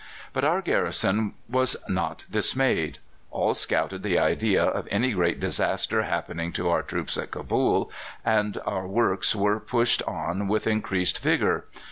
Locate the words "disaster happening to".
5.39-6.69